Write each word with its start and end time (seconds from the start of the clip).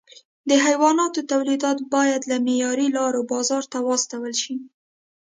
د 0.49 0.51
حیواناتو 0.65 1.19
تولیدات 1.31 1.77
باید 1.93 2.21
له 2.31 2.37
معیاري 2.45 2.87
لارو 2.97 3.21
بازار 3.31 3.63
ته 3.71 3.77
واستول 3.87 4.33
شي. 4.43 4.55